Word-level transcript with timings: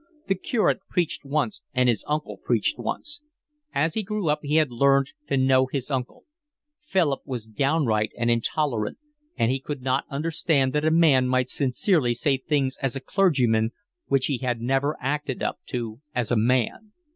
The 0.27 0.33
curate 0.33 0.79
preached 0.89 1.23
once 1.23 1.61
and 1.75 1.87
his 1.87 2.03
uncle 2.07 2.35
preached 2.43 2.79
once. 2.79 3.21
As 3.71 3.93
he 3.93 4.01
grew 4.01 4.29
up 4.29 4.39
he 4.41 4.55
had 4.55 4.71
learned 4.71 5.11
to 5.27 5.37
know 5.37 5.67
his 5.67 5.91
uncle; 5.91 6.23
Philip 6.81 7.21
was 7.23 7.45
downright 7.45 8.11
and 8.17 8.31
intolerant, 8.31 8.97
and 9.37 9.51
he 9.51 9.59
could 9.59 9.83
not 9.83 10.05
understand 10.09 10.73
that 10.73 10.85
a 10.85 10.89
man 10.89 11.27
might 11.27 11.51
sincerely 11.51 12.15
say 12.15 12.37
things 12.37 12.77
as 12.81 12.95
a 12.95 12.99
clergyman 12.99 13.73
which 14.07 14.25
he 14.25 14.43
never 14.57 14.97
acted 14.99 15.43
up 15.43 15.59
to 15.67 16.01
as 16.15 16.31
a 16.31 16.35
man. 16.35 16.93